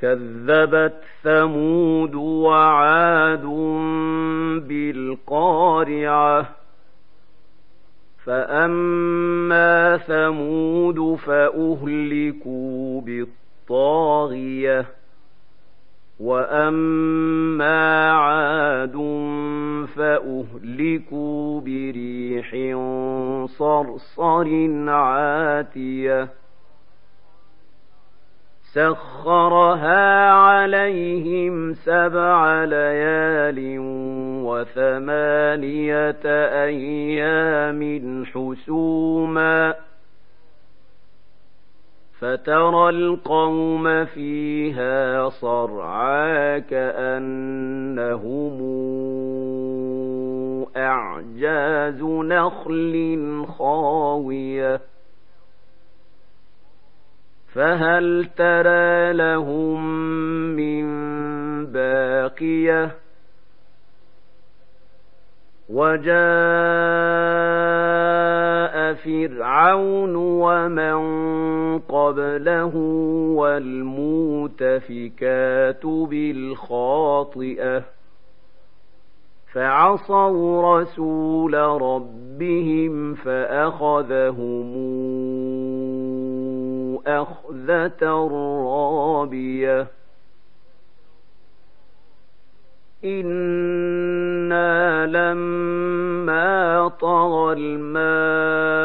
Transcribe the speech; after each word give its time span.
كذبت 0.00 1.02
ثمود 1.22 2.14
وعاد 2.14 3.44
بالقارعة. 4.68 6.48
فأما 8.24 9.96
ثمود 9.96 11.14
فأهلكوا 11.14 13.00
بالطاغية. 13.00 14.86
وأما 16.20 18.10
عاد 18.12 18.92
فأهلكوا 19.96 21.60
بريح 21.60 22.50
صرصر 23.46 24.68
عاتية. 24.88 26.28
سخرها 28.74 30.30
عليهم 30.30 31.74
سبع 31.74 32.64
ليال 32.64 33.76
وثمانية 34.44 36.20
أيام 36.64 38.24
حسوماً. 38.24 39.74
فترى 42.20 42.88
القوم 42.88 44.04
فيها 44.04 45.28
صرعى 45.28 46.60
كأنهم 46.60 48.60
أعجاز 50.76 52.02
نخل 52.02 53.44
خاوية. 53.58 54.80
فهل 57.54 58.28
ترى 58.36 59.12
لهم 59.12 59.84
من 60.56 60.86
باقية؟ 61.66 62.96
وجاء 65.70 66.14
فرعون 68.94 70.16
ومن 70.16 70.98
قبله 71.78 72.76
والمؤتفكات 73.36 74.56
بالخاطئة. 75.86 77.82
فعصوا 79.52 80.80
رسول 80.80 81.54
ربهم 81.54 83.14
فأخذهم 83.14 84.72
اخذه 87.06 88.28
رابية. 88.64 89.86
إنا 93.04 95.06
لما 95.06 96.88
طغى 96.88 97.52
الماء 97.52 98.80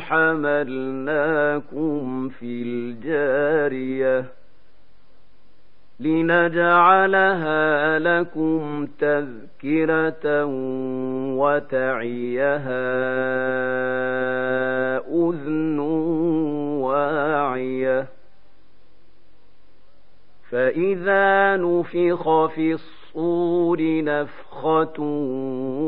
حملناكم 0.00 0.58
في 2.28 2.62
الجارية 2.62 4.24
لنجعلها 6.00 7.98
لكم 7.98 8.86
تذكرة 8.98 10.44
وتعيها 11.34 12.90
أذن 14.98 15.80
واعية. 16.90 18.06
فإذا 20.50 21.56
نفخ 21.56 22.46
في 22.46 22.72
الصور 22.72 23.78
نفخة 24.04 25.02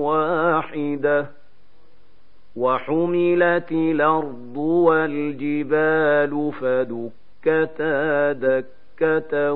واحدة 0.02 1.26
وحملت 2.56 3.72
الأرض 3.72 4.56
والجبال 4.56 6.52
فدكتا 6.60 8.32
دكة 8.32 9.52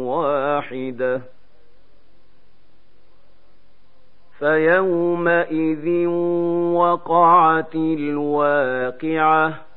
واحدة. 0.00 1.20
فيومئذ 4.38 6.06
وقعت 6.74 7.74
الواقعة 7.74 9.69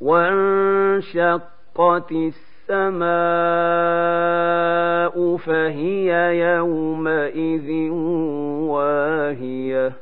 وانشقت 0.00 1.42
السماء 2.70 3.06
فهي 5.36 6.38
يومئذ 6.40 7.90
واهية. 8.70 9.92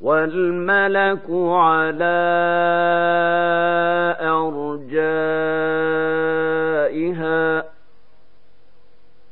والملك 0.00 1.30
على 1.30 2.16
أرجائها 4.20 5.76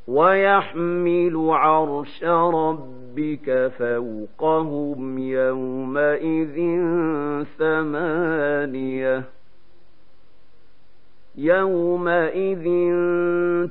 ويحمل 0.08 1.50
عرش 1.50 2.24
ربك 2.24 3.72
فوقهم 3.78 5.18
يومئذ 5.18 6.58
ثمانيه 8.64 9.24
يومئذ 11.36 12.64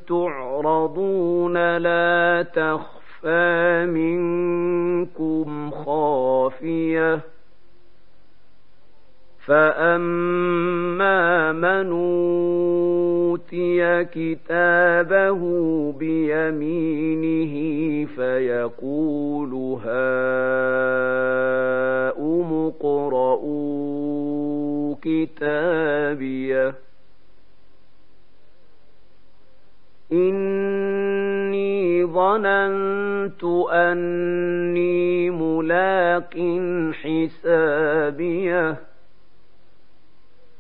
تعرضون 0.08 1.78
لا 1.78 2.46
تخفى 2.54 3.86
منكم 3.90 5.72
خافيه 5.72 7.20
فاما 9.46 11.52
من 11.52 11.92
اوتي 13.32 14.04
كتابه 14.04 15.42
بيمينه 15.92 17.54
فيقول 18.16 19.54
هاؤم 19.84 19.94
اقرءوا 22.68 23.83
كتابيه. 25.26 26.76
إني 30.12 32.06
ظننت 32.06 33.44
أني 33.72 35.30
ملاق 35.30 36.34
حسابيه. 36.94 38.76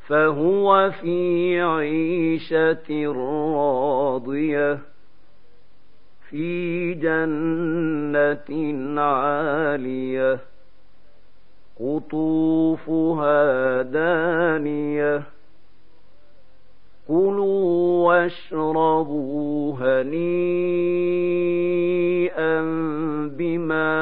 فهو 0.07 0.91
في 1.01 1.61
عيشة 1.61 3.13
راضية. 3.15 4.79
في 6.29 6.93
جنة 6.93 9.01
عالية. 9.01 10.52
قطوفها 11.79 13.81
دانية. 13.81 15.23
كلوا 17.07 18.07
واشربوا 18.07 19.73
هنيئا 19.73 20.21
بما 23.37 23.93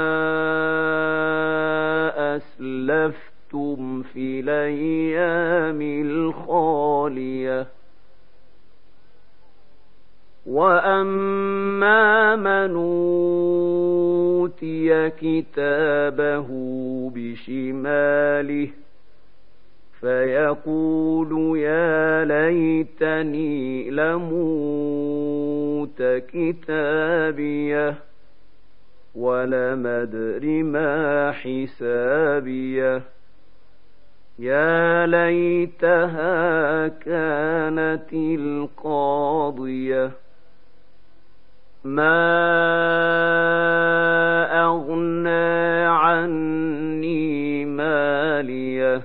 أسلفتم 2.36 4.02
في 4.02 4.40
الأيام 4.40 5.11
كتابه 15.08 16.48
بشماله 17.16 18.68
فيقول 20.02 21.58
يا 21.58 22.26
ليتني 22.26 23.90
لموت 23.90 25.12
كتابيه 26.34 27.96
ولم 29.16 29.88
ادر 29.88 30.64
ما 30.64 31.32
حسابيه 31.32 33.02
يا 34.40 35.06
ليتها 35.08 36.88
كانت 36.88 38.14
القاضيه 38.14 40.12
ما 41.84 42.22
اغنى 44.66 45.86
عني 45.86 47.66
ماليه 47.66 49.02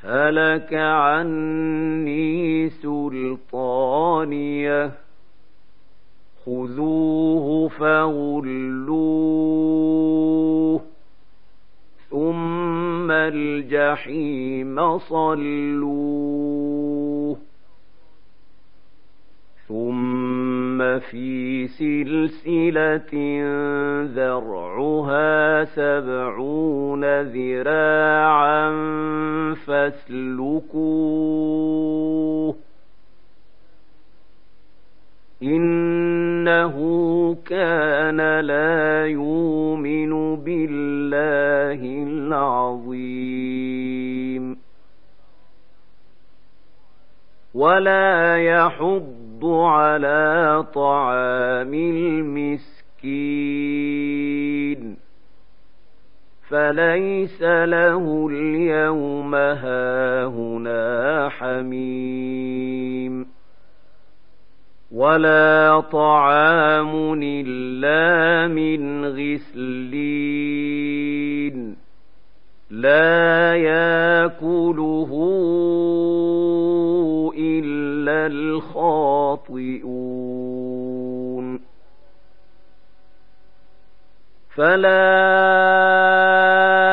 هلك 0.00 0.74
عني 0.74 2.68
سلطانيه 2.70 4.26
خذوه 6.46 7.68
فغلوه 7.68 9.06
ثم 12.10 13.10
الجحيم 13.10 14.98
صلوه 14.98 16.16
ثم 19.68 20.82
في 20.98 21.66
سلسلة 21.68 23.12
ذرعها 24.14 25.64
سبعون 25.64 27.20
ذراعا 27.22 28.70
فاسلكوه 29.66 30.96
إنه 35.42 36.76
كان 37.46 38.40
لا 38.40 39.06
يؤمن 39.06 40.36
بالله 40.36 41.80
العظيم 42.08 43.36
ولا 47.54 48.36
يحض 49.36 49.44
على 49.44 50.64
طعام 50.74 51.74
المسكين 51.74 52.86
فليس 56.48 57.42
له 57.42 58.28
اليوم 58.32 59.34
هاهنا 59.34 61.28
حميم 61.28 63.26
ولا 64.92 65.80
طعام 65.92 67.20
إلا 67.22 68.48
من 68.48 69.04
غسلين 69.04 70.16
لا 72.70 73.56
ياكله 73.56 75.10
إلا 78.08 78.26
الخاطئون. 78.26 79.76
فلا 84.54 85.00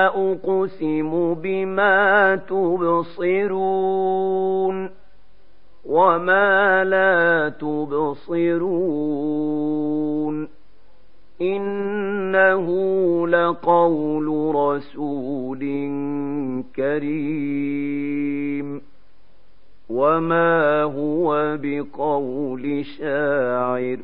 أقسم 0.08 1.34
بما 1.34 2.36
تبصرون 2.36 3.44
وما 5.86 6.84
لا 6.84 7.50
تبصرون. 7.50 8.64
إنه 11.42 12.68
لقول 13.28 14.56
رسول 14.56 15.60
كريم. 16.76 18.93
وما 19.94 20.84
هو 20.84 21.58
بقول 21.62 22.86
شاعر 22.86 24.00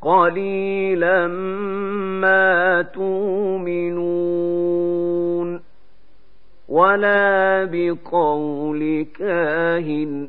قليلا 0.00 1.26
ما 2.22 2.82
تؤمنون 2.82 4.16
ولا 6.68 7.64
بقول 7.64 9.06
كاهن 9.18 10.28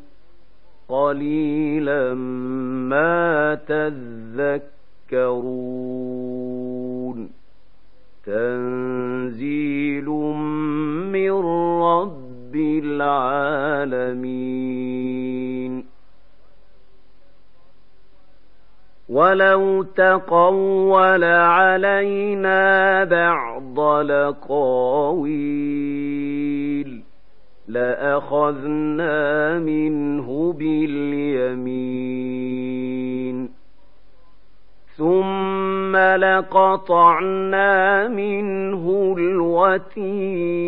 قليلا 0.90 2.14
ما 2.14 3.56
تذكرون 5.12 5.38
تنزيل 8.26 10.06
من 11.14 11.32
رب 11.82 12.27
العالمين. 12.58 14.58
ولو 19.10 19.84
تقول 19.84 21.24
علينا 21.24 23.04
بعض 23.04 23.80
لقاويل 23.80 25.38
لأخذنا 27.68 29.60
منه 29.60 30.54
باليمين. 30.54 31.98
ثم 34.98 35.96
لقطعنا 35.96 38.08
منه 38.08 39.16
الوتين. 39.18 40.68